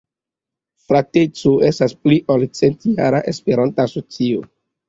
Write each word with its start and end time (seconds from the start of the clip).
Frateco 0.91 1.51
estas 1.69 1.95
pli 2.05 2.19
ol 2.37 2.47
centjara 2.61 3.23
esperanta 3.33 3.87
asocio. 3.93 4.51